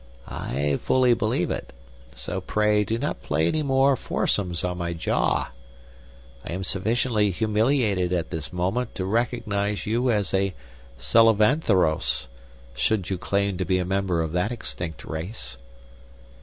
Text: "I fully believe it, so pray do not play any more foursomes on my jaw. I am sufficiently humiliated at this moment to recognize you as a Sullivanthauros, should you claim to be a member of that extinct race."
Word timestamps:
"I 0.27 0.79
fully 0.81 1.13
believe 1.13 1.51
it, 1.51 1.71
so 2.15 2.41
pray 2.41 2.83
do 2.83 2.97
not 2.97 3.21
play 3.21 3.47
any 3.47 3.61
more 3.61 3.95
foursomes 3.95 4.63
on 4.63 4.79
my 4.79 4.93
jaw. 4.93 5.51
I 6.43 6.53
am 6.53 6.63
sufficiently 6.63 7.29
humiliated 7.29 8.11
at 8.11 8.31
this 8.31 8.51
moment 8.51 8.95
to 8.95 9.05
recognize 9.05 9.85
you 9.85 10.09
as 10.09 10.33
a 10.33 10.55
Sullivanthauros, 10.97 12.25
should 12.73 13.11
you 13.11 13.19
claim 13.19 13.59
to 13.59 13.65
be 13.65 13.77
a 13.77 13.85
member 13.85 14.23
of 14.23 14.31
that 14.31 14.51
extinct 14.51 15.05
race." 15.05 15.55